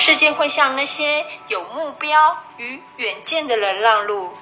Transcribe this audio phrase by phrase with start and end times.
[0.00, 4.32] 世界会向那些有目标与远见的人让路。